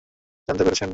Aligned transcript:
আপনি 0.01 0.47
তো 0.47 0.49
জানতে 0.49 0.63
পেরেছেন। 0.65 0.89